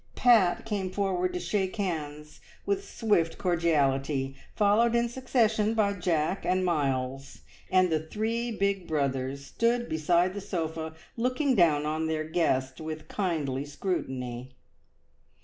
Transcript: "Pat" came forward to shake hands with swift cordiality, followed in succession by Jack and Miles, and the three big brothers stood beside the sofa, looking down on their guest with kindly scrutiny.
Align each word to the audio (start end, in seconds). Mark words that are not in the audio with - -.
"Pat" 0.15 0.65
came 0.65 0.89
forward 0.89 1.31
to 1.33 1.39
shake 1.39 1.75
hands 1.75 2.41
with 2.65 2.89
swift 2.89 3.37
cordiality, 3.37 4.35
followed 4.55 4.95
in 4.95 5.07
succession 5.07 5.75
by 5.75 5.93
Jack 5.93 6.43
and 6.43 6.65
Miles, 6.65 7.41
and 7.69 7.91
the 7.91 7.99
three 7.99 8.49
big 8.51 8.87
brothers 8.87 9.45
stood 9.45 9.87
beside 9.87 10.33
the 10.33 10.41
sofa, 10.41 10.95
looking 11.17 11.53
down 11.53 11.85
on 11.85 12.07
their 12.07 12.23
guest 12.23 12.81
with 12.81 13.07
kindly 13.07 13.63
scrutiny. 13.63 14.55